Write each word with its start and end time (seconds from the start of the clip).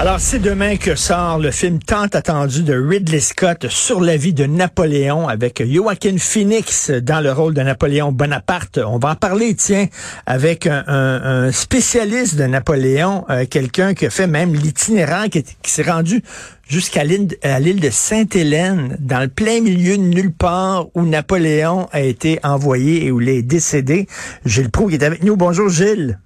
Alors, 0.00 0.20
c'est 0.20 0.38
demain 0.38 0.76
que 0.76 0.94
sort 0.94 1.40
le 1.40 1.50
film 1.50 1.80
tant 1.80 2.04
attendu 2.04 2.62
de 2.62 2.72
Ridley 2.72 3.18
Scott 3.18 3.66
sur 3.68 4.00
la 4.00 4.16
vie 4.16 4.32
de 4.32 4.46
Napoléon 4.46 5.26
avec 5.26 5.60
Joaquin 5.60 6.14
Phoenix 6.18 6.92
dans 6.92 7.20
le 7.20 7.32
rôle 7.32 7.52
de 7.52 7.62
Napoléon 7.62 8.12
Bonaparte. 8.12 8.78
On 8.78 8.98
va 8.98 9.10
en 9.10 9.14
parler, 9.16 9.56
tiens, 9.56 9.88
avec 10.24 10.68
un, 10.68 11.50
spécialiste 11.50 12.36
de 12.36 12.44
Napoléon, 12.44 13.24
euh, 13.28 13.44
quelqu'un 13.50 13.92
qui 13.94 14.06
a 14.06 14.10
fait 14.10 14.28
même 14.28 14.54
l'itinérant, 14.54 15.28
qui, 15.28 15.42
s'est 15.64 15.82
rendu 15.82 16.22
jusqu'à 16.68 17.02
l'île 17.02 17.80
de 17.80 17.90
Sainte-Hélène, 17.90 18.96
dans 19.00 19.20
le 19.20 19.28
plein 19.28 19.60
milieu 19.60 19.96
de 19.96 20.02
nulle 20.02 20.32
part 20.32 20.86
où 20.94 21.02
Napoléon 21.02 21.88
a 21.90 22.02
été 22.02 22.38
envoyé 22.44 23.06
et 23.06 23.10
où 23.10 23.20
il 23.20 23.28
est 23.30 23.42
décédé. 23.42 24.06
Gilles 24.44 24.70
Proux 24.70 24.90
est 24.90 25.02
avec 25.02 25.24
nous. 25.24 25.36
Bonjour 25.36 25.68
Gilles. 25.68 26.20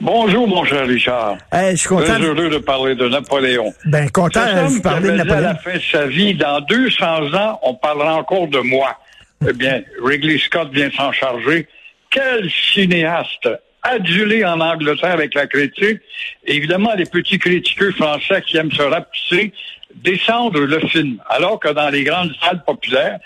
Bonjour, 0.00 0.48
mon 0.48 0.64
cher 0.64 0.86
Richard. 0.86 1.36
je 1.52 1.76
suis 1.76 1.88
content. 1.88 2.04
Très 2.04 2.22
heureux 2.22 2.48
de 2.48 2.56
parler 2.58 2.94
de 2.94 3.06
Napoléon. 3.06 3.74
Ben, 3.84 4.08
content 4.10 4.46
de 4.46 4.68
vous 4.68 4.80
parler 4.80 5.10
de 5.10 5.16
Napoléon. 5.16 5.36
À 5.36 5.40
la 5.40 5.54
fin 5.56 5.74
de 5.74 5.82
sa 5.92 6.06
vie, 6.06 6.34
dans 6.34 6.60
200 6.62 7.34
ans, 7.34 7.60
on 7.62 7.74
parlera 7.74 8.14
encore 8.16 8.48
de 8.48 8.60
moi. 8.60 8.98
Eh 9.46 9.52
bien, 9.52 9.82
Wrigley 10.02 10.38
Scott 10.38 10.70
vient 10.72 10.90
s'en 10.90 11.12
charger. 11.12 11.68
Quel 12.10 12.50
cinéaste 12.50 13.48
adulé 13.82 14.44
en 14.44 14.60
Angleterre 14.60 15.12
avec 15.12 15.34
la 15.34 15.46
critique. 15.46 16.00
évidemment, 16.46 16.94
les 16.94 17.06
petits 17.06 17.38
critiqueux 17.38 17.92
français 17.92 18.42
qui 18.46 18.56
aiment 18.56 18.72
se 18.72 18.82
rapetisser 18.82 19.52
descendre 19.96 20.60
le 20.60 20.80
film. 20.88 21.18
Alors 21.28 21.60
que 21.60 21.68
dans 21.68 21.90
les 21.90 22.04
grandes 22.04 22.32
salles 22.40 22.62
populaires, 22.64 23.18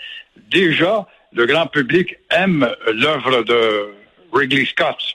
déjà, 0.51 1.05
le 1.33 1.45
grand 1.45 1.67
public 1.67 2.17
aime 2.31 2.69
l'œuvre 2.93 3.43
de 3.43 3.93
Wrigley 4.33 4.65
Scott. 4.65 5.14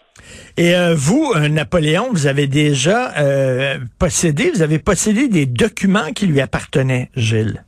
Et 0.56 0.74
euh, 0.74 0.94
vous, 0.94 1.32
euh, 1.34 1.48
Napoléon, 1.48 2.08
vous 2.10 2.26
avez 2.26 2.46
déjà 2.46 3.16
euh, 3.18 3.78
possédé, 3.98 4.50
vous 4.50 4.62
avez 4.62 4.78
possédé 4.78 5.28
des 5.28 5.46
documents 5.46 6.12
qui 6.12 6.26
lui 6.26 6.40
appartenaient, 6.40 7.10
Gilles. 7.16 7.64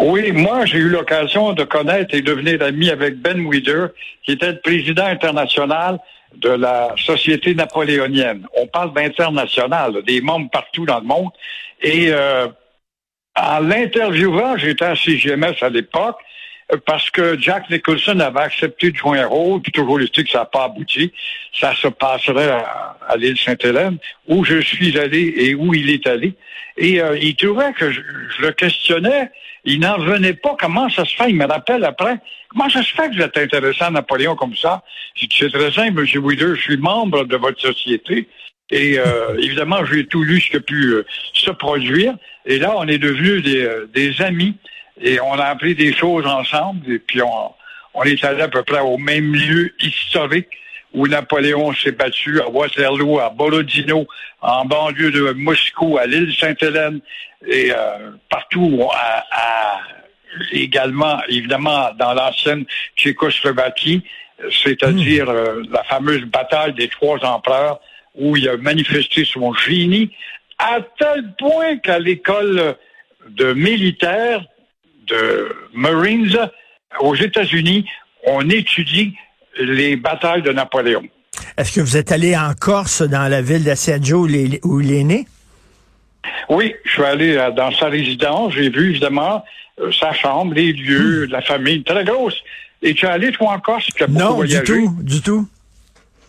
Oui, 0.00 0.32
moi, 0.32 0.64
j'ai 0.64 0.78
eu 0.78 0.88
l'occasion 0.88 1.52
de 1.52 1.64
connaître 1.64 2.14
et 2.14 2.22
devenir 2.22 2.62
ami 2.62 2.90
avec 2.90 3.20
Ben 3.20 3.46
Weider, 3.46 3.86
qui 4.24 4.32
était 4.32 4.52
le 4.52 4.60
président 4.60 5.06
international 5.06 5.98
de 6.36 6.48
la 6.48 6.94
Société 6.96 7.54
napoléonienne. 7.54 8.46
On 8.56 8.66
parle 8.66 8.92
d'international, 8.92 10.02
des 10.04 10.20
membres 10.20 10.50
partout 10.50 10.84
dans 10.84 10.98
le 10.98 11.06
monde. 11.06 11.30
Et 11.80 12.12
en 13.36 13.60
l'interviewant, 13.60 14.56
j'étais 14.56 14.84
à 14.84 14.96
CGMS 14.96 15.54
à 15.60 15.68
l'époque, 15.68 16.18
parce 16.86 17.10
que 17.10 17.38
Jack 17.38 17.68
Nicholson 17.70 18.18
avait 18.20 18.40
accepté 18.40 18.90
de 18.90 18.96
jouer 18.96 19.20
un 19.20 19.26
rôle, 19.26 19.60
puis 19.60 19.72
toujours 19.72 19.98
le 19.98 20.06
que 20.06 20.28
ça 20.28 20.40
n'a 20.40 20.44
pas 20.46 20.64
abouti. 20.64 21.12
Ça 21.52 21.74
se 21.74 21.88
passerait 21.88 22.50
à, 22.50 23.16
l'île 23.16 23.38
Sainte-Hélène, 23.38 23.98
où 24.28 24.44
je 24.44 24.60
suis 24.60 24.98
allé 24.98 25.34
et 25.36 25.54
où 25.54 25.74
il 25.74 25.90
est 25.90 26.06
allé. 26.06 26.34
Et 26.76 27.00
euh, 27.00 27.18
il 27.20 27.36
trouvait 27.36 27.72
que 27.72 27.90
je, 27.90 28.00
le 28.40 28.52
questionnais. 28.52 29.30
Il 29.66 29.80
n'en 29.80 29.98
venait 29.98 30.34
pas. 30.34 30.56
Comment 30.58 30.90
ça 30.90 31.04
se 31.04 31.14
fait? 31.14 31.30
Il 31.30 31.36
me 31.36 31.46
rappelle 31.46 31.84
après. 31.84 32.16
Comment 32.48 32.68
ça 32.68 32.82
se 32.82 32.92
fait 32.92 33.08
que 33.08 33.14
vous 33.16 33.22
êtes 33.22 33.38
intéressant 33.38 33.86
à 33.86 33.90
Napoléon 33.90 34.36
comme 34.36 34.56
ça? 34.56 34.82
J'ai 35.14 35.26
dit, 35.26 35.36
c'est 35.38 35.50
très 35.50 35.72
simple, 35.72 36.00
M. 36.00 36.24
Wheeler, 36.24 36.54
je 36.56 36.60
suis 36.60 36.76
membre 36.76 37.24
de 37.24 37.36
votre 37.36 37.60
société. 37.60 38.28
Et 38.70 38.98
euh, 38.98 39.38
évidemment, 39.38 39.84
j'ai 39.84 40.06
tout 40.06 40.22
lu 40.22 40.40
ce 40.40 40.50
qui 40.50 40.56
a 40.56 40.60
pu 40.60 40.92
euh, 40.92 41.06
se 41.32 41.50
produire. 41.50 42.14
Et 42.46 42.58
là, 42.58 42.74
on 42.76 42.86
est 42.88 42.98
devenus 42.98 43.42
des, 43.42 43.68
des 43.94 44.20
amis. 44.20 44.54
Et 45.00 45.20
on 45.20 45.32
a 45.32 45.44
appris 45.44 45.74
des 45.74 45.92
choses 45.92 46.26
ensemble, 46.26 46.90
et 46.92 46.98
puis 46.98 47.20
on, 47.22 47.52
on 47.94 48.02
est 48.02 48.22
allé 48.24 48.42
à 48.42 48.48
peu 48.48 48.62
près 48.62 48.80
au 48.80 48.98
même 48.98 49.34
lieu 49.34 49.74
historique 49.80 50.48
où 50.92 51.08
Napoléon 51.08 51.74
s'est 51.74 51.92
battu 51.92 52.40
à 52.40 52.48
Waterloo, 52.48 53.18
à 53.18 53.30
Borodino, 53.30 54.06
en 54.40 54.64
banlieue 54.64 55.10
de 55.10 55.32
Moscou, 55.32 55.98
à 55.98 56.06
l'île 56.06 56.32
Sainte-Hélène 56.38 57.00
et 57.46 57.72
euh, 57.72 58.12
partout, 58.30 58.88
à, 58.92 59.80
également, 60.52 61.18
évidemment, 61.28 61.90
dans 61.98 62.14
l'ancienne 62.14 62.64
Tchécoslovaquie, 62.96 64.04
c'est-à-dire 64.50 65.26
hmm. 65.26 65.36
euh, 65.36 65.62
la 65.70 65.82
fameuse 65.84 66.24
bataille 66.24 66.74
des 66.74 66.88
trois 66.88 67.18
empereurs 67.24 67.80
où 68.14 68.36
il 68.36 68.48
a 68.48 68.56
manifesté 68.56 69.24
son 69.24 69.52
génie 69.52 70.10
à 70.58 70.78
tel 70.98 71.34
point 71.36 71.78
qu'à 71.78 71.98
l'école 71.98 72.76
de 73.28 73.52
militaires, 73.52 74.44
de 75.06 75.54
Marines 75.72 76.50
aux 77.00 77.14
États-Unis, 77.14 77.86
on 78.26 78.48
étudie 78.48 79.14
les 79.58 79.96
batailles 79.96 80.42
de 80.42 80.52
Napoléon. 80.52 81.02
Est-ce 81.56 81.72
que 81.72 81.80
vous 81.80 81.96
êtes 81.96 82.12
allé 82.12 82.36
en 82.36 82.52
Corse, 82.54 83.02
dans 83.02 83.28
la 83.28 83.42
ville 83.42 83.64
d'Assaggio 83.64 84.26
où 84.64 84.80
il 84.80 84.92
est 84.92 85.04
né? 85.04 85.26
Oui, 86.48 86.74
je 86.84 86.90
suis 86.90 87.02
allé 87.02 87.36
euh, 87.36 87.50
dans 87.50 87.72
sa 87.72 87.88
résidence. 87.88 88.54
J'ai 88.54 88.70
vu 88.70 88.90
évidemment 88.90 89.44
euh, 89.80 89.90
sa 89.92 90.12
chambre, 90.12 90.54
les 90.54 90.72
lieux, 90.72 91.26
hmm. 91.26 91.30
la 91.30 91.42
famille, 91.42 91.82
très 91.82 92.04
grosse. 92.04 92.36
Et 92.82 92.94
tu 92.94 93.06
es 93.06 93.08
allé, 93.08 93.32
toi, 93.32 93.52
en 93.52 93.60
Corse? 93.60 93.88
non, 94.08 94.42
du 94.42 94.62
tout, 94.62 94.94
du 95.00 95.20
tout. 95.22 95.48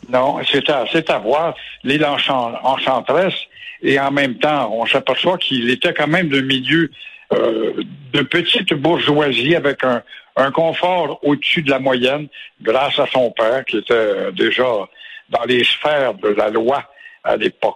Non, 0.10 0.38
c'est 0.52 0.70
à, 0.70 0.86
à 1.08 1.20
voir 1.20 1.56
l'île 1.84 2.06
enchanteresse. 2.06 3.34
Et 3.82 4.00
en 4.00 4.12
même 4.12 4.36
temps, 4.36 4.72
on 4.74 4.86
s'aperçoit 4.86 5.38
qu'il 5.38 5.70
était 5.70 5.94
quand 5.94 6.08
même 6.08 6.30
de 6.30 6.42
milieu 6.42 6.90
euh, 7.34 7.74
de 8.14 8.22
petite 8.22 8.74
bourgeoisie 8.74 9.56
avec 9.56 9.84
un, 9.84 10.04
un 10.36 10.52
confort 10.52 11.20
au-dessus 11.24 11.62
de 11.62 11.72
la 11.72 11.80
moyenne 11.80 12.28
grâce 12.62 13.00
à 13.00 13.08
son 13.08 13.32
père 13.32 13.66
qui 13.66 13.78
était 13.78 14.32
déjà 14.34 14.64
dans 15.30 15.44
les 15.46 15.64
sphères 15.64 16.14
de 16.14 16.30
la 16.30 16.50
loi 16.50 16.84
à 17.26 17.36
l'époque. 17.36 17.76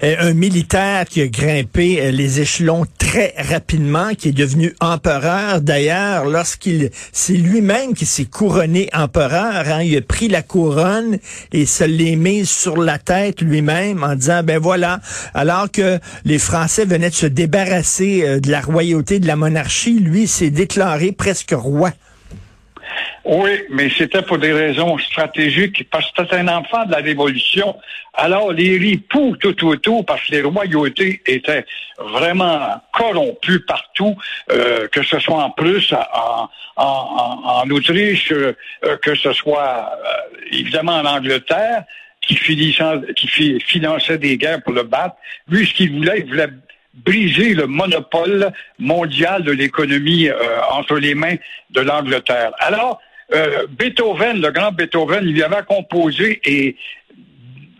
Un 0.00 0.32
militaire 0.32 1.04
qui 1.06 1.20
a 1.20 1.26
grimpé 1.26 2.00
euh, 2.00 2.10
les 2.12 2.40
échelons 2.40 2.86
très 2.98 3.34
rapidement, 3.36 4.14
qui 4.14 4.28
est 4.28 4.32
devenu 4.32 4.74
empereur. 4.80 5.60
D'ailleurs, 5.60 6.24
lorsqu'il, 6.24 6.90
c'est 7.12 7.34
lui-même 7.34 7.94
qui 7.94 8.06
s'est 8.06 8.24
couronné 8.24 8.88
empereur. 8.94 9.64
Hein. 9.66 9.82
il 9.82 9.96
a 9.96 10.00
pris 10.00 10.28
la 10.28 10.42
couronne 10.42 11.18
et 11.52 11.66
se 11.66 11.84
l'est 11.84 12.16
mise 12.16 12.48
sur 12.48 12.76
la 12.76 12.98
tête 12.98 13.40
lui-même 13.40 14.04
en 14.04 14.14
disant, 14.14 14.42
ben 14.44 14.58
voilà, 14.58 15.00
alors 15.34 15.70
que 15.70 15.98
les 16.24 16.38
Français 16.38 16.84
venaient 16.84 17.10
de 17.10 17.14
se 17.14 17.26
débarrasser 17.26 18.22
euh, 18.24 18.40
de 18.40 18.50
la 18.50 18.60
royauté, 18.60 19.18
de 19.18 19.26
la 19.26 19.36
monarchie, 19.36 19.98
lui 19.98 20.28
s'est 20.28 20.50
déclaré 20.50 21.12
presque 21.12 21.52
roi. 21.52 21.90
Oui, 23.30 23.50
mais 23.68 23.90
c'était 23.90 24.22
pour 24.22 24.38
des 24.38 24.54
raisons 24.54 24.96
stratégiques, 24.96 25.86
parce 25.90 26.10
que 26.12 26.22
c'était 26.22 26.36
un 26.36 26.48
enfant 26.48 26.86
de 26.86 26.92
la 26.92 26.96
Révolution. 26.96 27.76
Alors, 28.14 28.54
les 28.54 28.78
ripoux 28.78 29.36
tout 29.36 29.66
autour, 29.66 30.06
parce 30.06 30.24
que 30.24 30.32
les 30.32 30.40
royautés 30.40 31.20
étaient 31.26 31.66
vraiment 31.98 32.80
corrompues 32.94 33.60
partout, 33.66 34.16
euh, 34.50 34.88
que 34.88 35.02
ce 35.02 35.18
soit 35.18 35.44
en 35.44 35.50
plus 35.50 35.92
en, 35.92 36.48
en, 36.76 37.42
en 37.44 37.70
Autriche, 37.70 38.32
euh, 38.32 38.54
que 39.02 39.14
ce 39.14 39.34
soit 39.34 39.92
euh, 39.92 40.46
évidemment 40.50 40.96
en 40.96 41.04
Angleterre, 41.04 41.84
qui, 42.22 42.34
qui 42.34 43.60
finançait 43.60 44.16
des 44.16 44.38
guerres 44.38 44.62
pour 44.62 44.72
le 44.72 44.84
battre. 44.84 45.16
Lui, 45.48 45.66
ce 45.66 45.74
qu'il 45.74 45.92
voulait, 45.92 46.20
il 46.20 46.28
voulait 46.30 46.48
briser 46.94 47.52
le 47.52 47.66
monopole 47.66 48.52
mondial 48.78 49.42
de 49.44 49.52
l'économie 49.52 50.30
entre 50.70 50.96
les 50.96 51.14
mains 51.14 51.36
de 51.70 51.82
l'Angleterre. 51.82 52.52
Alors, 52.58 53.00
euh, 53.32 53.66
Beethoven, 53.70 54.40
le 54.40 54.50
grand 54.50 54.72
Beethoven, 54.72 55.24
il 55.24 55.34
lui 55.34 55.42
avait 55.42 55.64
composé 55.66 56.40
et 56.44 56.76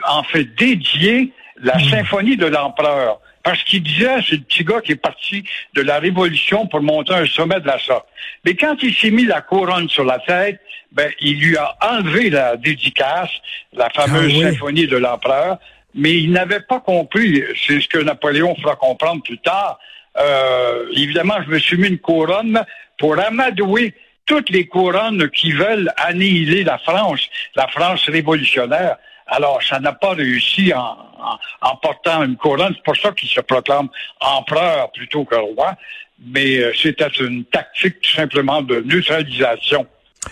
en 0.06 0.22
fait 0.22 0.44
dédié 0.56 1.32
la 1.56 1.76
hmm. 1.76 1.88
symphonie 1.90 2.36
de 2.36 2.46
l'empereur. 2.46 3.20
Parce 3.42 3.62
qu'il 3.64 3.82
disait, 3.82 4.16
c'est 4.28 4.36
le 4.36 4.42
petit 4.42 4.64
gars 4.64 4.80
qui 4.80 4.92
est 4.92 4.96
parti 4.96 5.42
de 5.74 5.80
la 5.80 5.98
Révolution 5.98 6.66
pour 6.66 6.82
monter 6.82 7.14
un 7.14 7.26
sommet 7.26 7.60
de 7.60 7.66
la 7.66 7.78
sorte. 7.78 8.06
Mais 8.44 8.54
quand 8.54 8.76
il 8.82 8.94
s'est 8.94 9.10
mis 9.10 9.24
la 9.24 9.40
couronne 9.40 9.88
sur 9.88 10.04
la 10.04 10.18
tête, 10.18 10.60
ben, 10.92 11.10
il 11.20 11.40
lui 11.40 11.56
a 11.56 11.76
enlevé 11.80 12.30
la 12.30 12.56
dédicace, 12.56 13.30
la 13.72 13.88
fameuse 13.90 14.34
ah 14.38 14.50
symphonie 14.50 14.86
de 14.86 14.96
l'empereur, 14.96 15.58
mais 15.94 16.18
il 16.18 16.30
n'avait 16.30 16.60
pas 16.60 16.80
compris, 16.80 17.42
c'est 17.66 17.80
ce 17.80 17.88
que 17.88 17.98
Napoléon 17.98 18.54
fera 18.56 18.76
comprendre 18.76 19.22
plus 19.22 19.38
tard. 19.38 19.78
Euh, 20.18 20.86
évidemment, 20.94 21.36
je 21.46 21.50
me 21.50 21.58
suis 21.58 21.76
mis 21.76 21.88
une 21.88 21.98
couronne 21.98 22.62
pour 22.98 23.18
amadouer 23.18 23.94
toutes 24.28 24.50
les 24.50 24.66
couronnes 24.66 25.28
qui 25.30 25.50
veulent 25.52 25.90
annihiler 25.96 26.62
la 26.62 26.78
France, 26.78 27.22
la 27.56 27.66
France 27.68 28.04
révolutionnaire. 28.08 28.96
Alors, 29.26 29.60
ça 29.62 29.80
n'a 29.80 29.92
pas 29.92 30.12
réussi 30.12 30.72
en, 30.72 30.96
en, 31.62 31.76
portant 31.76 32.22
une 32.22 32.36
couronne. 32.36 32.74
C'est 32.76 32.84
pour 32.84 32.96
ça 32.96 33.12
qu'il 33.12 33.28
se 33.28 33.40
proclame 33.40 33.88
empereur 34.20 34.92
plutôt 34.92 35.24
que 35.24 35.34
roi. 35.34 35.74
Mais 36.20 36.58
euh, 36.58 36.72
c'était 36.74 37.08
une 37.08 37.44
tactique 37.46 38.00
tout 38.00 38.12
simplement 38.12 38.60
de 38.62 38.80
neutralisation. 38.80 39.86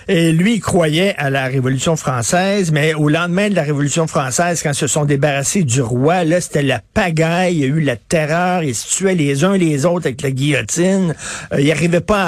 Et 0.09 0.33
lui, 0.33 0.55
il 0.55 0.61
croyait 0.61 1.15
à 1.17 1.31
la 1.31 1.47
Révolution 1.47 1.97
française, 1.97 2.71
mais 2.71 2.95
au 2.95 3.09
lendemain 3.09 3.49
de 3.49 3.55
la 3.55 3.63
Révolution 3.63 4.07
française, 4.07 4.63
quand 4.63 4.71
ils 4.71 4.75
se 4.75 4.87
sont 4.87 5.05
débarrassés 5.05 5.65
du 5.65 5.81
roi, 5.81 6.25
là, 6.25 6.41
c'était 6.41 6.63
la 6.63 6.81
pagaille, 6.95 7.55
il 7.55 7.61
y 7.61 7.65
a 7.65 7.67
eu 7.67 7.81
la 7.81 7.97
terreur, 7.97 8.63
ils 8.63 8.75
se 8.75 8.89
tuaient 8.89 9.15
les 9.15 9.45
uns 9.45 9.57
les 9.57 9.85
autres 9.85 10.07
avec 10.07 10.23
la 10.23 10.31
guillotine. 10.31 11.15
Euh, 11.53 11.61
il 11.61 11.69
n'arrivait 11.69 12.01
pas 12.01 12.23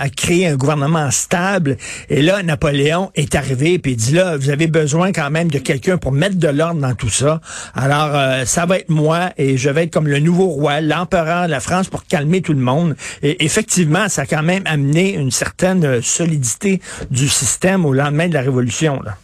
à, 0.00 0.08
créer 0.10 0.46
un 0.46 0.56
gouvernement 0.56 1.10
stable. 1.10 1.76
Et 2.10 2.22
là, 2.22 2.42
Napoléon 2.42 3.10
est 3.14 3.34
arrivé, 3.34 3.78
puis 3.78 3.92
il 3.92 3.96
dit 3.96 4.12
là, 4.12 4.36
vous 4.36 4.50
avez 4.50 4.66
besoin 4.66 5.12
quand 5.12 5.30
même 5.30 5.50
de 5.50 5.58
quelqu'un 5.58 5.96
pour 5.96 6.12
mettre 6.12 6.36
de 6.36 6.48
l'ordre 6.48 6.80
dans 6.80 6.94
tout 6.94 7.10
ça. 7.10 7.40
Alors, 7.74 8.10
euh, 8.14 8.44
ça 8.44 8.66
va 8.66 8.78
être 8.78 8.90
moi, 8.90 9.30
et 9.38 9.56
je 9.56 9.70
vais 9.70 9.84
être 9.84 9.92
comme 9.92 10.08
le 10.08 10.18
nouveau 10.18 10.46
roi, 10.46 10.80
l'empereur 10.80 11.46
de 11.46 11.50
la 11.50 11.60
France 11.60 11.88
pour 11.88 12.04
calmer 12.04 12.42
tout 12.42 12.52
le 12.52 12.60
monde. 12.60 12.94
Et 13.22 13.44
effectivement, 13.44 14.08
ça 14.08 14.22
a 14.22 14.26
quand 14.26 14.42
même 14.42 14.62
amené 14.66 15.14
une 15.14 15.30
certaine 15.30 16.02
solidité 16.02 16.80
du 17.10 17.28
système 17.28 17.84
au 17.84 17.92
lendemain 17.92 18.28
de 18.28 18.34
la 18.34 18.42
Révolution. 18.42 19.00
Là. 19.02 19.16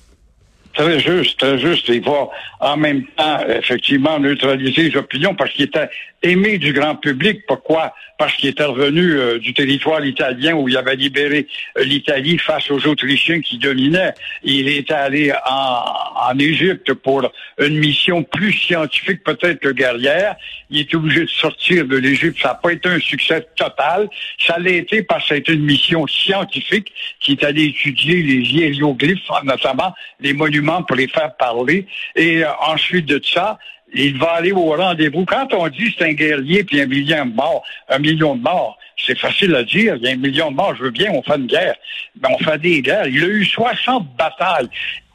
Très 0.75 1.01
juste, 1.01 1.41
très 1.41 1.59
juste. 1.59 1.89
Il 1.89 2.05
va 2.05 2.29
en 2.61 2.77
même 2.77 3.05
temps, 3.17 3.41
effectivement, 3.49 4.19
neutraliser 4.21 4.91
les 4.91 4.97
opinions 4.97 5.35
parce 5.35 5.51
qu'il 5.51 5.65
était 5.65 5.89
aimé 6.23 6.59
du 6.59 6.73
grand 6.73 6.97
public. 6.97 7.47
Pourquoi? 7.47 7.95
Parce 8.19 8.35
qu'il 8.35 8.49
était 8.49 8.65
revenu 8.65 9.13
euh, 9.13 9.39
du 9.39 9.55
territoire 9.55 10.05
italien 10.05 10.55
où 10.55 10.69
il 10.69 10.77
avait 10.77 10.97
libéré 10.97 11.47
euh, 11.77 11.85
l'Italie 11.85 12.39
face 12.39 12.71
aux 12.71 12.87
Autrichiens 12.87 13.41
qui 13.41 13.59
dominaient. 13.59 14.13
Il 14.43 14.69
est 14.69 14.91
allé 14.91 15.33
en, 15.47 15.85
en 16.31 16.39
Égypte 16.39 16.93
pour 16.95 17.31
une 17.59 17.79
mission 17.79 18.25
plus 18.25 18.53
scientifique 18.53 19.23
peut-être 19.23 19.61
que 19.61 19.69
guerrière. 19.69 20.37
Il 20.71 20.81
est 20.81 20.95
obligé 20.95 21.21
de 21.21 21.27
sortir 21.27 21.87
de 21.87 21.97
l'Égypte. 21.97 22.39
Ça 22.43 22.49
n'a 22.49 22.55
pas 22.55 22.73
été 22.73 22.89
un 22.89 23.01
succès 23.01 23.47
total. 23.57 24.09
Ça 24.39 24.59
l'a 24.59 24.71
été 24.71 25.03
parce 25.03 25.29
que 25.29 25.37
c'était 25.37 25.53
une 25.53 25.65
mission 25.65 26.07
scientifique 26.07 26.93
qui 27.21 27.33
est 27.33 27.45
allée 27.45 27.67
étudier 27.67 28.23
les 28.23 28.41
hiéroglyphes, 28.41 29.29
notamment 29.45 29.95
les 30.21 30.33
monuments 30.33 30.83
pour 30.83 30.97
les 30.97 31.09
faire 31.09 31.35
parler. 31.37 31.87
Et 32.17 32.45
euh, 32.45 32.49
ensuite 32.61 33.07
de 33.07 33.21
ça, 33.25 33.59
il 33.95 34.19
va 34.19 34.33
aller 34.33 34.53
au 34.53 34.71
rendez-vous. 34.75 35.25
Quand 35.25 35.53
on 35.55 35.69
dit 35.69 35.95
c'est 35.97 36.05
un 36.05 36.13
guerrier 36.13 36.65
puis 36.65 36.81
un 36.81 36.87
million 36.87 37.27
de 37.27 37.35
morts, 37.35 37.65
un 37.89 37.99
million 37.99 38.37
de 38.37 38.43
morts, 38.43 38.79
c'est 38.97 39.19
facile 39.19 39.55
à 39.55 39.63
dire. 39.63 39.97
Il 39.97 40.03
y 40.03 40.09
a 40.09 40.13
un 40.13 40.17
million 40.17 40.51
de 40.51 40.57
morts, 40.57 40.75
je 40.77 40.85
veux 40.85 40.91
bien, 40.91 41.11
on 41.13 41.23
fait 41.23 41.37
une 41.37 41.47
guerre. 41.47 41.77
Mais 42.21 42.29
on 42.29 42.39
fait 42.39 42.59
des 42.59 42.83
guerres. 42.83 43.07
Il 43.07 43.23
a 43.25 43.29
eu 43.29 43.45
60 43.45 44.17
batailles. 44.17 44.69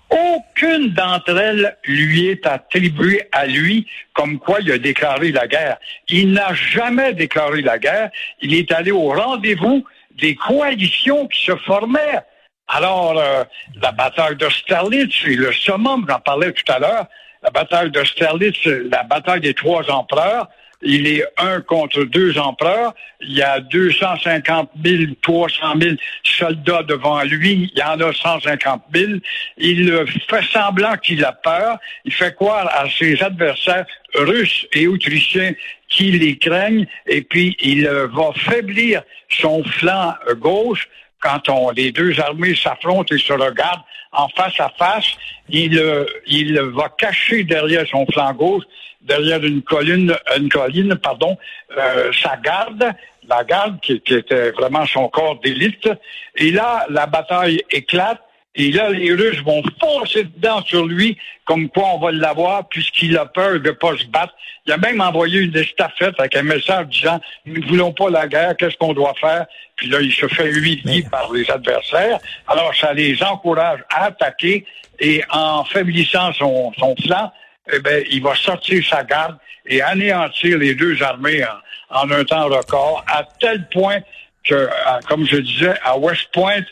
Aucune 0.10 0.90
d'entre 0.90 1.36
elles 1.38 1.76
lui 1.86 2.28
est 2.28 2.46
attribuée 2.46 3.24
à 3.32 3.48
lui 3.48 3.88
comme 4.14 4.38
quoi 4.38 4.60
il 4.62 4.72
a 4.72 4.78
déclaré 4.78 5.32
la 5.32 5.48
guerre. 5.48 5.78
Il 6.08 6.34
n'a 6.34 6.54
jamais 6.54 7.14
déclaré 7.14 7.62
la 7.62 7.80
guerre. 7.80 8.12
Il 8.42 8.54
est 8.54 8.72
allé 8.72 8.92
au 8.92 9.10
rendez-vous 9.10 9.84
des 10.20 10.36
coalitions 10.36 11.28
qui 11.28 11.46
se 11.46 11.56
formèrent. 11.56 12.24
Alors, 12.68 13.18
euh, 13.18 13.44
la 13.82 13.92
bataille 13.92 14.36
d'Austerlitz 14.36 15.14
c'est 15.24 15.36
le 15.36 15.52
summum, 15.52 16.06
j'en 16.08 16.20
parlais 16.20 16.52
tout 16.52 16.72
à 16.72 16.80
l'heure, 16.80 17.08
la 17.44 17.50
bataille 17.50 17.92
d'Austerlitz, 17.92 18.66
la 18.66 19.04
bataille 19.04 19.42
des 19.42 19.54
trois 19.54 19.90
empereurs. 19.92 20.48
Il 20.86 21.08
est 21.08 21.24
un 21.38 21.62
contre 21.62 22.04
deux 22.04 22.38
empereurs. 22.38 22.94
Il 23.22 23.32
y 23.32 23.42
a 23.42 23.62
250 23.62 24.70
000, 24.84 25.14
300 25.22 25.76
000 25.82 25.96
soldats 26.24 26.84
devant 26.84 27.24
lui. 27.24 27.72
Il 27.74 27.80
y 27.80 27.84
en 27.84 28.00
a 28.02 28.12
150 28.12 28.82
000. 28.94 29.14
Il 29.58 30.06
fait 30.30 30.44
semblant 30.52 30.96
qu'il 30.98 31.24
a 31.24 31.32
peur. 31.32 31.78
Il 32.04 32.14
fait 32.14 32.36
croire 32.36 32.70
à 32.74 32.90
ses 32.90 33.22
adversaires 33.24 33.86
russes 34.14 34.68
et 34.74 34.88
autrichiens 34.88 35.54
qu'il 35.88 36.20
les 36.20 36.38
craignent. 36.38 36.88
Et 37.08 37.22
puis, 37.22 37.56
il 37.62 37.88
va 37.88 38.34
faiblir 38.36 39.04
son 39.30 39.64
flanc 39.64 40.16
gauche 40.36 40.90
quand 41.24 41.50
on, 41.50 41.72
les 41.72 41.92
deux 41.92 42.20
armées 42.20 42.56
s'affrontent 42.56 43.16
et 43.16 43.18
se 43.18 43.34
regardent 43.34 43.82
en 44.12 44.28
face 44.30 44.60
à 44.60 44.70
face, 44.78 45.12
il, 45.50 45.78
euh, 45.78 46.06
il 46.28 46.60
va 46.60 46.90
cacher 46.90 47.44
derrière 47.44 47.86
son 47.88 48.06
flanc 48.08 48.34
gauche, 48.34 48.64
derrière 49.02 49.44
une 49.44 49.62
colline, 49.62 50.16
une 50.38 50.50
colline, 50.50 50.96
pardon, 50.96 51.38
euh, 51.78 52.12
sa 52.22 52.38
garde, 52.38 52.92
la 53.28 53.44
garde 53.44 53.80
qui, 53.82 54.00
qui 54.02 54.16
était 54.16 54.52
vraiment 54.52 54.86
son 54.86 55.08
corps 55.08 55.40
d'élite. 55.40 55.90
Et 56.36 56.52
là, 56.52 56.86
la 56.90 57.06
bataille 57.08 57.62
éclate. 57.72 58.22
Et 58.56 58.72
là, 58.72 58.90
les 58.92 59.12
Russes 59.12 59.42
vont 59.44 59.64
forcer 59.80 60.26
dedans 60.26 60.62
sur 60.64 60.86
lui, 60.86 61.18
comme 61.46 61.70
quoi 61.70 61.96
on 61.96 62.00
va 62.00 62.12
l'avoir, 62.12 62.68
puisqu'il 62.70 63.18
a 63.18 63.26
peur 63.26 63.54
de 63.54 63.70
ne 63.70 63.72
pas 63.72 63.98
se 63.98 64.06
battre. 64.06 64.34
Il 64.66 64.74
a 64.74 64.78
même 64.78 65.02
envoyé 65.02 65.42
une 65.42 65.58
estafette 65.58 66.20
avec 66.20 66.36
un 66.36 66.44
message 66.44 66.88
disant 66.88 67.20
Nous 67.46 67.62
ne 67.62 67.68
voulons 67.68 67.92
pas 67.92 68.10
la 68.10 68.28
guerre, 68.28 68.56
qu'est-ce 68.56 68.78
qu'on 68.78 68.94
doit 68.94 69.16
faire? 69.20 69.48
Puis 69.76 69.88
là, 69.90 70.02
il 70.02 70.14
se 70.14 70.28
fait 70.28 70.52
humilier 70.52 71.04
par 71.10 71.32
les 71.34 71.50
adversaires. 71.50 72.20
Alors, 72.48 72.76
ça 72.76 72.94
les 72.94 73.22
encourage 73.24 73.80
à 73.94 74.06
attaquer 74.06 74.66
et 75.00 75.24
en 75.32 75.64
faiblissant 75.64 76.32
son, 76.34 76.72
son 76.78 76.96
flanc, 76.96 77.32
eh 77.74 77.80
ben, 77.80 78.04
il 78.12 78.22
va 78.22 78.36
sortir 78.36 78.86
sa 78.88 79.04
garde 79.04 79.38
et 79.66 79.82
anéantir 79.82 80.60
les 80.60 80.76
deux 80.76 81.02
armées 81.02 81.44
en, 81.90 82.04
en 82.04 82.12
un 82.12 82.24
temps 82.24 82.46
record, 82.46 83.04
à 83.08 83.24
tel 83.40 83.68
point 83.70 84.00
que, 84.44 84.70
comme 85.08 85.26
je 85.26 85.38
disais, 85.38 85.74
à 85.84 85.98
West 85.98 86.28
Point, 86.34 86.64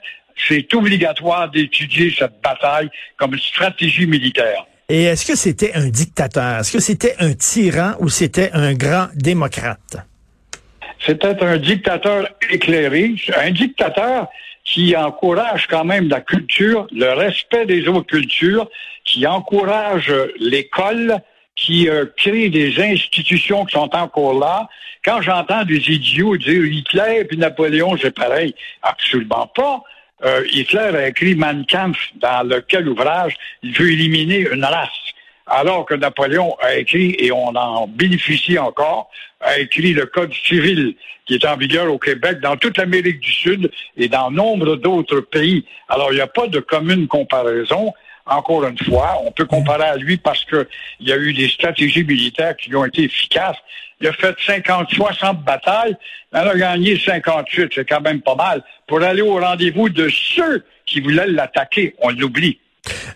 c'est 0.48 0.74
obligatoire 0.74 1.50
d'étudier 1.50 2.14
cette 2.18 2.42
bataille 2.44 2.90
comme 3.18 3.34
une 3.34 3.40
stratégie 3.40 4.06
militaire. 4.06 4.66
Et 4.90 5.04
est-ce 5.04 5.26
que 5.26 5.38
c'était 5.38 5.74
un 5.74 5.88
dictateur? 5.88 6.60
Est-ce 6.60 6.74
que 6.74 6.82
c'était 6.82 7.16
un 7.20 7.34
tyran 7.34 7.94
ou 8.00 8.10
c'était 8.10 8.52
un 8.52 8.74
grand 8.74 9.08
démocrate? 9.16 9.98
C'était 11.06 11.42
un 11.44 11.58
dictateur 11.58 12.28
éclairé, 12.50 13.16
un 13.38 13.52
dictateur 13.52 14.28
qui 14.66 14.96
encourage 14.96 15.68
quand 15.68 15.86
même 15.86 16.10
la 16.10 16.22
culture, 16.22 16.88
le 16.92 17.14
respect 17.14 17.66
des 17.66 17.88
autres 17.88 18.08
cultures, 18.08 18.70
qui 19.06 19.26
encourage 19.26 20.14
l'école, 20.40 21.20
qui 21.56 21.90
euh, 21.90 22.06
crée 22.18 22.50
des 22.50 22.80
institutions 22.82 23.66
qui 23.66 23.74
sont 23.74 23.96
encore 23.96 24.38
là. 24.38 24.68
Quand 25.04 25.22
j'entends 25.22 25.64
des 25.64 25.90
idiots 25.90 26.38
dire 26.38 26.66
Hitler 26.66 27.28
et 27.30 27.36
Napoléon, 27.36 27.98
c'est 28.00 28.16
pareil, 28.16 28.54
absolument 28.84 29.48
pas. 29.48 29.84
Euh, 30.24 30.46
Hitler 30.52 30.92
a 30.96 31.08
écrit 31.08 31.36
Mein 31.36 31.66
Kampf, 31.66 31.98
dans 32.16 32.48
lequel 32.48 32.88
ouvrage 32.88 33.36
il 33.64 33.74
veut 33.74 33.92
éliminer 33.92 34.48
une 34.52 34.66
race. 34.66 34.90
Alors 35.48 35.86
que 35.86 35.96
Napoléon 35.96 36.56
a 36.62 36.76
écrit, 36.76 37.16
et 37.18 37.32
on 37.32 37.56
en 37.56 37.88
bénéficie 37.88 38.58
encore, 38.58 39.10
a 39.40 39.60
écrit 39.60 39.94
le 39.94 40.06
Code 40.06 40.34
civil 40.34 40.96
qui 41.26 41.36
est 41.36 41.46
en 41.46 41.58
vigueur 41.58 41.92
au 41.92 41.98
Québec, 41.98 42.40
dans 42.42 42.58
toute 42.58 42.78
l'Amérique 42.78 43.20
du 43.20 43.32
Sud 43.32 43.72
et 43.98 44.08
dans 44.08 44.32
nombre 44.32 44.76
d'autres 44.76 45.22
pays. 45.22 45.66
Alors, 45.88 46.12
il 46.12 46.16
n'y 46.16 46.22
a 46.22 46.28
pas 46.28 46.48
de 46.48 46.60
commune 46.60 47.08
comparaison. 47.08 47.94
Encore 48.26 48.66
une 48.66 48.78
fois, 48.78 49.18
on 49.26 49.32
peut 49.32 49.46
comparer 49.46 49.84
à 49.84 49.96
lui 49.98 50.18
parce 50.18 50.46
qu'il 50.46 50.68
y 51.02 51.12
a 51.12 51.18
eu 51.18 51.34
des 51.34 51.50
stratégies 51.50 52.04
militaires 52.04 52.56
qui 52.56 52.76
ont 52.76 52.86
été 52.86 53.04
efficaces. 53.04 53.58
Il 54.00 54.08
a 54.08 54.14
fait 54.14 54.36
50, 54.46 54.90
60 54.92 55.44
batailles, 55.44 55.96
il 56.34 56.40
en 56.40 56.48
a 56.48 56.56
gagné 56.56 56.98
58, 56.98 57.72
c'est 57.76 57.88
quand 57.88 58.02
même 58.02 58.22
pas 58.22 58.36
mal, 58.36 58.64
pour 58.88 59.02
aller 59.02 59.22
au 59.22 59.40
rendez-vous 59.40 59.90
de 59.90 60.10
ceux 60.10 60.64
qui 60.86 61.02
voulaient 61.02 61.28
l'attaquer. 61.28 61.96
On 62.00 62.10
l'oublie. 62.10 62.60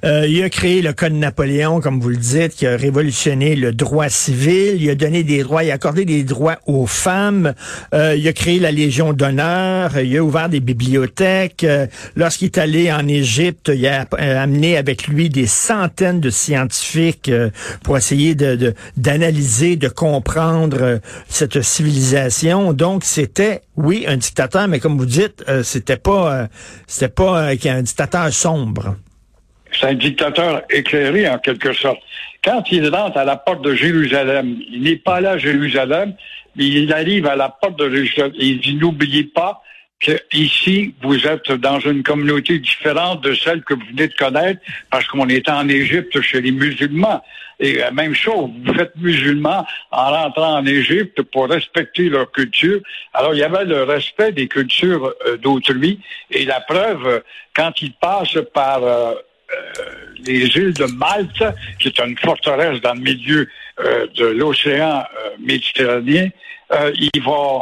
Euh, 0.04 0.28
il 0.28 0.44
a 0.44 0.50
créé 0.50 0.82
le 0.82 0.94
Code 0.94 1.14
Napoléon, 1.14 1.80
comme 1.80 2.00
vous 2.00 2.10
le 2.10 2.18
dites, 2.18 2.56
qui 2.56 2.68
a 2.68 2.76
révolutionné 2.76 3.56
le 3.56 3.72
droit 3.72 4.10
civil. 4.10 4.82
Il 4.82 4.90
a 4.90 4.96
donné 4.96 5.24
des 5.24 5.44
droits, 5.44 5.64
il 5.64 5.72
a 5.72 5.76
accordé 5.76 6.06
des 6.06 6.24
droits 6.24 6.58
aux 6.66 6.86
femmes. 6.86 7.54
Euh, 7.94 8.16
il 8.16 8.28
a 8.28 8.34
créé 8.34 8.60
la 8.60 8.72
Légion 8.72 9.14
d'honneur. 9.14 9.98
Il 10.00 10.16
a 10.18 10.24
ouvert 10.24 10.50
des 10.50 10.60
bibliothèques. 10.60 11.64
Euh, 11.64 11.88
lorsqu'il 12.16 12.48
est 12.48 12.58
allé 12.58 12.92
en 12.92 13.08
Égypte, 13.08 13.72
il 13.74 13.86
a 13.88 14.08
amené 14.20 14.78
avec 14.78 15.08
lui 15.08 15.30
des 15.30 15.48
centaines 15.48 16.20
de 16.20 16.30
scientifiques 16.30 17.32
pour 17.84 17.98
essayer 17.98 18.36
de 18.36 18.74
d'analyser, 18.98 19.76
de, 19.76 19.88
comprendre 19.88 21.00
cette 21.30 21.62
civilisation. 21.62 22.74
Donc, 22.74 23.04
c'était, 23.04 23.62
oui, 23.76 24.06
un 24.08 24.18
dictateur, 24.18 24.68
mais 24.68 24.80
comme 24.80 24.98
vous 24.98 25.06
dites, 25.06 25.44
c'était 25.64 25.98
pas, 25.98 26.48
c'était 26.88 27.10
pas 27.10 27.50
un 27.50 27.82
dictateur 27.82 28.32
sombre. 28.34 28.96
C'est 29.80 29.88
un 29.88 29.94
dictateur 29.94 30.64
éclairé 30.70 31.28
en 31.28 31.38
quelque 31.38 31.74
sorte. 31.74 32.00
Quand 32.44 32.64
il 32.72 32.88
rentre 32.90 33.18
à 33.18 33.26
la 33.26 33.36
porte 33.36 33.64
de 33.64 33.74
Jérusalem, 33.74 34.58
il 34.72 34.84
n'est 34.84 34.98
pas 34.98 35.20
là 35.20 35.32
à 35.32 35.38
Jérusalem, 35.38 36.14
mais 36.56 36.66
il 36.66 36.94
arrive 36.94 37.28
à 37.28 37.36
la 37.36 37.50
porte 37.50 37.78
de 37.80 37.90
Jérusalem. 37.90 38.34
Il 38.38 38.60
dit 38.60 38.76
n'oubliez 38.76 39.24
pas 39.24 39.62
que 40.00 40.12
ici 40.34 40.94
vous 41.02 41.26
êtes 41.26 41.52
dans 41.52 41.80
une 41.80 42.04
communauté 42.04 42.60
différente 42.60 43.22
de 43.22 43.34
celle 43.34 43.64
que 43.64 43.74
vous 43.74 43.86
venez 43.90 44.08
de 44.08 44.14
connaître, 44.14 44.62
parce 44.92 45.08
qu'on 45.08 45.28
est 45.30 45.50
en 45.50 45.68
Égypte 45.68 46.22
chez 46.22 46.42
les 46.42 46.52
musulmans. 46.52 47.24
Et 47.60 47.76
la 47.76 47.92
même 47.92 48.14
chose, 48.14 48.50
vous 48.66 48.74
faites 48.74 48.96
musulman 48.98 49.66
en 49.92 50.12
rentrant 50.12 50.58
en 50.58 50.66
Égypte 50.66 51.22
pour 51.22 51.48
respecter 51.48 52.10
leur 52.10 52.30
culture. 52.32 52.82
Alors, 53.14 53.34
il 53.34 53.40
y 53.40 53.44
avait 53.44 53.64
le 53.64 53.84
respect 53.84 54.34
des 54.34 54.50
cultures 54.50 55.14
euh, 55.26 55.38
d'autrui. 55.38 56.02
Et 56.32 56.44
la 56.44 56.60
preuve, 56.60 57.24
quand 57.56 57.82
il 57.82 57.94
passe 57.94 58.38
par 58.54 58.84
euh, 58.84 59.14
euh, 59.14 59.16
les 60.26 60.48
îles 60.58 60.74
de 60.74 60.86
Malte, 60.86 61.44
qui 61.80 61.90
est 61.90 62.00
une 62.00 62.18
forteresse 62.18 62.82
dans 62.82 62.94
le 62.94 63.02
milieu 63.02 63.48
euh, 63.80 64.08
de 64.16 64.26
l'océan 64.26 65.00
euh, 65.00 65.30
méditerranéen, 65.40 66.30
il 66.96 67.22
va 67.24 67.62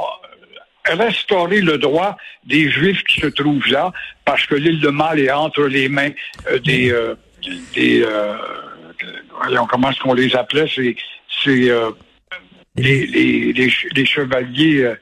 restaurer 0.86 1.62
le 1.62 1.78
droit 1.78 2.18
des 2.46 2.70
Juifs 2.70 3.04
qui 3.04 3.22
se 3.22 3.28
trouvent 3.28 3.68
là, 3.70 3.92
parce 4.25 4.46
que 4.46 4.56
l'île 4.56 4.80
de 4.80 4.90
Mal 4.90 5.20
est 5.20 5.32
entre 5.32 5.63
les 5.63 5.90
mains 5.90 6.12
euh, 6.48 6.60
des... 6.60 6.92
Euh, 6.92 7.16
des 7.74 8.06
voyons, 9.38 9.66
comment 9.66 9.90
est-ce 9.90 10.00
qu'on 10.00 10.13
les 10.13 10.34
appelait? 10.34 10.70
C'est... 10.74 10.96
c'est 11.44 11.70
les, 12.75 13.06
les, 13.06 13.54
les, 13.54 14.06
chevaliers 14.06 14.94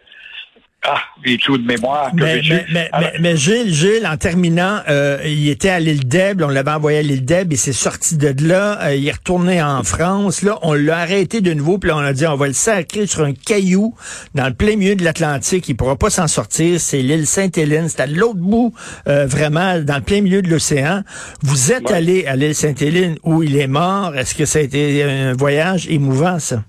ah, 0.83 0.99
les 1.23 1.37
trous 1.37 1.59
de 1.59 1.65
mémoire. 1.65 2.09
Mais, 2.15 2.41
mais, 2.73 2.89
mais, 3.19 3.37
Gilles, 3.37 3.71
Gilles, 3.71 4.07
en 4.07 4.17
terminant, 4.17 4.79
euh, 4.89 5.19
il 5.23 5.47
était 5.47 5.69
à 5.69 5.79
l'île 5.79 6.07
d'Eb, 6.07 6.41
on 6.41 6.47
l'avait 6.47 6.71
envoyé 6.71 6.97
à 6.97 7.01
l'île 7.03 7.23
d'Eb, 7.23 7.53
il 7.53 7.57
s'est 7.57 7.71
sorti 7.71 8.17
de 8.17 8.33
là, 8.47 8.81
euh, 8.81 8.95
il 8.95 9.07
est 9.07 9.11
retourné 9.11 9.61
en 9.61 9.83
France. 9.83 10.41
Là, 10.41 10.57
on 10.63 10.73
l'a 10.73 10.97
arrêté 10.97 11.41
de 11.41 11.53
nouveau, 11.53 11.77
puis 11.77 11.91
on 11.91 11.99
a 11.99 12.13
dit 12.13 12.25
on 12.25 12.35
va 12.35 12.47
le 12.47 12.53
sacrer 12.53 13.05
sur 13.05 13.21
un 13.23 13.33
caillou 13.33 13.93
dans 14.33 14.47
le 14.47 14.55
plein 14.55 14.75
milieu 14.75 14.95
de 14.95 15.03
l'Atlantique. 15.03 15.69
Il 15.69 15.75
pourra 15.75 15.97
pas 15.97 16.09
s'en 16.09 16.27
sortir. 16.27 16.79
C'est 16.79 17.03
l'île 17.03 17.27
Sainte-Hélène, 17.27 17.87
c'est 17.87 18.01
à 18.01 18.07
l'autre 18.07 18.39
bout, 18.39 18.73
euh, 19.07 19.27
vraiment, 19.27 19.79
dans 19.79 19.97
le 19.97 20.01
plein 20.01 20.21
milieu 20.21 20.41
de 20.41 20.49
l'océan. 20.49 21.03
Vous 21.43 21.71
êtes 21.71 21.91
allé 21.91 22.25
à 22.25 22.35
l'île 22.35 22.55
Sainte-Hélène 22.55 23.17
où 23.21 23.43
il 23.43 23.55
est 23.55 23.67
mort. 23.67 24.15
Est-ce 24.15 24.33
que 24.33 24.45
ça 24.45 24.57
a 24.57 24.63
été 24.63 25.03
un 25.03 25.33
voyage 25.33 25.87
émouvant, 25.87 26.39
ça? 26.39 26.63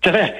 Très, 0.00 0.34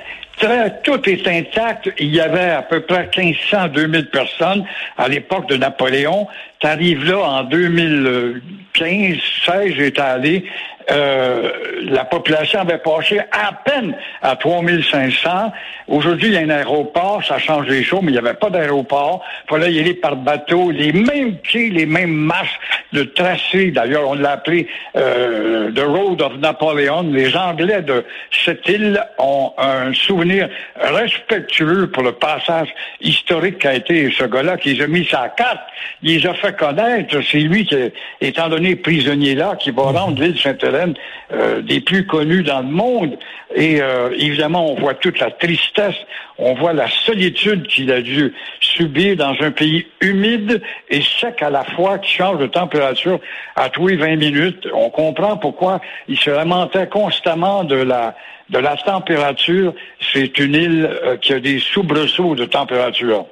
tout 0.82 1.08
est 1.08 1.26
intact. 1.26 1.90
Il 1.98 2.14
y 2.14 2.20
avait 2.20 2.50
à 2.50 2.62
peu 2.62 2.80
près 2.80 3.08
1500, 3.16 3.68
2000 3.68 4.10
personnes 4.10 4.64
à 4.96 5.08
l'époque 5.08 5.48
de 5.48 5.56
Napoléon. 5.56 6.26
Tu 6.60 6.66
arrives 6.66 7.04
là 7.04 7.18
en 7.18 7.44
2015, 7.44 9.16
16, 9.44 9.74
j'étais 9.76 10.00
allé. 10.00 10.44
Euh, 10.90 11.50
la 11.82 12.04
population 12.04 12.60
avait 12.60 12.78
passé 12.78 13.20
à 13.30 13.52
peine 13.52 13.94
à 14.22 14.36
3500. 14.36 15.52
Aujourd'hui, 15.86 16.28
il 16.28 16.34
y 16.34 16.36
a 16.38 16.40
un 16.40 16.48
aéroport, 16.48 17.22
ça 17.22 17.38
change 17.38 17.66
les 17.66 17.82
choses, 17.82 18.00
mais 18.02 18.10
il 18.10 18.12
n'y 18.12 18.18
avait 18.18 18.34
pas 18.34 18.48
d'aéroport. 18.48 19.22
Il 19.44 19.50
fallait 19.50 19.72
y 19.72 19.80
aller 19.80 19.94
par 19.94 20.16
bateau. 20.16 20.70
Les 20.70 20.92
mêmes 20.92 21.36
quais, 21.42 21.68
les 21.68 21.84
mêmes 21.84 22.14
marches, 22.14 22.58
de 22.92 23.02
tracé. 23.02 23.70
D'ailleurs, 23.70 24.08
on 24.08 24.14
l'a 24.14 24.32
appelé 24.32 24.66
euh, 24.96 25.70
The 25.72 25.80
Road 25.80 26.22
of 26.22 26.38
Napoleon. 26.38 27.02
Les 27.02 27.36
Anglais 27.36 27.82
de 27.82 28.04
cette 28.30 28.66
île 28.66 28.98
ont 29.18 29.52
un 29.58 29.92
souvenir 29.92 30.48
respectueux 30.76 31.90
pour 31.90 32.02
le 32.02 32.12
passage 32.12 32.68
historique 33.02 33.58
qu'a 33.58 33.74
été 33.74 34.10
ce 34.10 34.24
gars-là, 34.24 34.56
qui 34.56 34.74
les 34.74 34.84
a 34.84 34.86
mis 34.86 35.04
sa 35.04 35.28
carte. 35.28 35.60
Il 36.02 36.14
les 36.22 36.34
fait 36.34 36.47
connaître. 36.52 37.20
C'est 37.22 37.38
lui 37.38 37.64
qui, 37.64 37.76
étant 38.20 38.48
donné 38.48 38.76
prisonnier 38.76 39.34
là, 39.34 39.56
qui 39.56 39.70
va 39.70 39.84
rendre 39.84 40.20
l'île 40.20 40.38
Sainte-Hélène 40.38 40.94
euh, 41.32 41.62
des 41.62 41.80
plus 41.80 42.06
connus 42.06 42.42
dans 42.42 42.60
le 42.60 42.68
monde. 42.68 43.18
Et 43.54 43.80
euh, 43.80 44.10
évidemment, 44.18 44.72
on 44.72 44.74
voit 44.74 44.94
toute 44.94 45.18
la 45.18 45.30
tristesse, 45.30 45.96
on 46.38 46.54
voit 46.54 46.72
la 46.72 46.88
solitude 46.88 47.66
qu'il 47.66 47.90
a 47.90 48.00
dû 48.00 48.34
subir 48.60 49.16
dans 49.16 49.34
un 49.40 49.50
pays 49.50 49.86
humide 50.00 50.60
et 50.90 51.02
sec 51.02 51.42
à 51.42 51.50
la 51.50 51.64
fois, 51.64 51.98
qui 51.98 52.12
change 52.12 52.38
de 52.38 52.46
température 52.46 53.20
à 53.56 53.68
tous 53.70 53.86
les 53.88 53.96
20 53.96 54.16
minutes. 54.16 54.68
On 54.72 54.90
comprend 54.90 55.36
pourquoi 55.36 55.80
il 56.08 56.18
se 56.18 56.30
lamentait 56.30 56.88
constamment 56.88 57.64
de 57.64 57.76
la 57.76 58.14
de 58.50 58.58
la 58.58 58.76
température. 58.76 59.74
C'est 60.12 60.38
une 60.38 60.54
île 60.54 60.90
euh, 61.04 61.16
qui 61.16 61.32
a 61.32 61.40
des 61.40 61.58
soubresauts 61.58 62.34
de 62.34 62.44
température. 62.44 63.26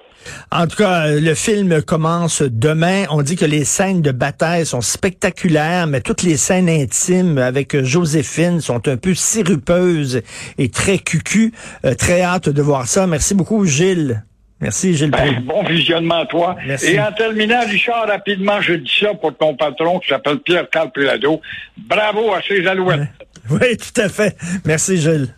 En 0.50 0.66
tout 0.66 0.76
cas, 0.76 1.08
le 1.08 1.34
film 1.34 1.82
commence 1.82 2.42
demain. 2.42 3.04
On 3.10 3.22
dit 3.22 3.36
que 3.36 3.44
les 3.44 3.64
scènes 3.64 4.02
de 4.02 4.12
bataille 4.12 4.66
sont 4.66 4.80
spectaculaires, 4.80 5.86
mais 5.86 6.00
toutes 6.00 6.22
les 6.22 6.36
scènes 6.36 6.68
intimes 6.68 7.38
avec 7.38 7.82
Joséphine 7.82 8.60
sont 8.60 8.88
un 8.88 8.96
peu 8.96 9.14
sirupeuses 9.14 10.22
et 10.58 10.68
très 10.68 10.98
cucu. 10.98 11.52
Euh, 11.84 11.94
très 11.94 12.22
hâte 12.22 12.48
de 12.48 12.62
voir 12.62 12.86
ça. 12.86 13.06
Merci 13.06 13.34
beaucoup, 13.34 13.64
Gilles. 13.64 14.22
Merci, 14.60 14.96
Gilles. 14.96 15.10
Ben, 15.10 15.42
bon 15.42 15.62
visionnement 15.64 16.20
à 16.20 16.26
toi. 16.26 16.56
Et 16.82 16.98
en 16.98 17.12
terminant, 17.12 17.60
Richard, 17.66 18.06
rapidement, 18.06 18.60
je 18.62 18.74
dis 18.74 18.98
ça 19.00 19.12
pour 19.14 19.36
ton 19.36 19.54
patron 19.54 19.98
qui 19.98 20.08
s'appelle 20.08 20.38
Pierre 20.38 20.68
Calpelado. 20.70 21.40
Bravo 21.76 22.32
à 22.32 22.40
ces 22.46 22.66
alouettes. 22.66 23.00
Oui, 23.48 23.76
tout 23.76 24.00
à 24.00 24.08
fait. 24.08 24.36
Merci, 24.64 24.96
Gilles. 24.96 25.28